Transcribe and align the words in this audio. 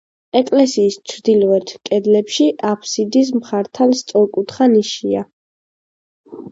ეკლესიის 0.37 0.95
ჩრდილოეთ 1.11 1.73
კედლებში, 1.89 2.47
აფსიდის 2.71 3.31
მხართან 3.39 3.95
სწორკუთხა 4.01 4.71
ნიშია. 4.75 5.25